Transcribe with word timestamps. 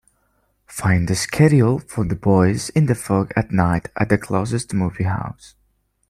Find 0.65 1.07
the 1.07 1.13
schedule 1.15 1.77
for 1.77 2.03
The 2.05 2.15
Voice 2.15 2.69
in 2.69 2.87
the 2.87 2.95
Fog 2.95 3.31
at 3.35 3.51
night 3.51 3.89
at 3.95 4.09
the 4.09 4.17
closest 4.17 4.73
movie 4.73 5.03
house. 5.03 5.53